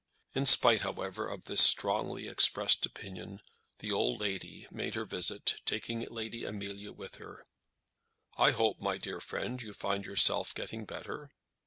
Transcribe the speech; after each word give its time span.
In 0.33 0.47
spite, 0.47 0.81
however, 0.81 1.27
of 1.27 1.45
this 1.45 1.61
strongly 1.61 2.27
expressed 2.27 2.87
opinion, 2.87 3.39
the 3.81 3.91
old 3.91 4.19
lady 4.19 4.65
made 4.71 4.95
her 4.95 5.05
visit, 5.05 5.61
taking 5.63 5.99
Lady 6.09 6.43
Amelia 6.43 6.91
with 6.91 7.17
her. 7.17 7.43
"I 8.35 8.49
hope, 8.49 8.79
my 8.79 8.97
dear, 8.97 9.21
you 9.31 9.73
find 9.73 10.03
yourself 10.03 10.55
getting 10.55 10.85
better." 10.85 11.29